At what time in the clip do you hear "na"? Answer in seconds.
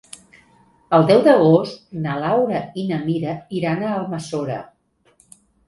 2.07-2.17, 2.93-3.01